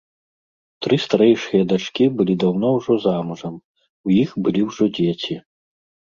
[0.85, 3.55] Тры старэйшыя дачкі былі даўно ўжо замужам,
[4.09, 5.35] у іх былі ўжо дзеці.